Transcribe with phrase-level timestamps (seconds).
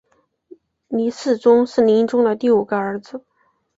[0.87, 3.23] 黎世宗是黎英宗的第五个儿子。